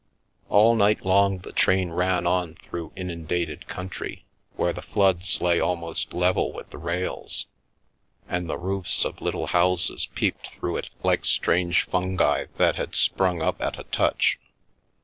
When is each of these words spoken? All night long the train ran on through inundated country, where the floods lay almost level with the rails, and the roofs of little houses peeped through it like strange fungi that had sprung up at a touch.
All 0.49 0.75
night 0.75 1.05
long 1.05 1.37
the 1.37 1.51
train 1.51 1.91
ran 1.91 2.25
on 2.25 2.55
through 2.55 2.91
inundated 2.95 3.67
country, 3.67 4.25
where 4.55 4.73
the 4.73 4.81
floods 4.81 5.39
lay 5.41 5.59
almost 5.59 6.11
level 6.11 6.51
with 6.51 6.71
the 6.71 6.79
rails, 6.79 7.45
and 8.27 8.49
the 8.49 8.57
roofs 8.57 9.05
of 9.05 9.21
little 9.21 9.45
houses 9.53 10.07
peeped 10.15 10.47
through 10.55 10.77
it 10.77 10.89
like 11.03 11.23
strange 11.23 11.83
fungi 11.83 12.47
that 12.57 12.77
had 12.77 12.95
sprung 12.95 13.43
up 13.43 13.61
at 13.61 13.77
a 13.79 13.83
touch. 13.83 14.39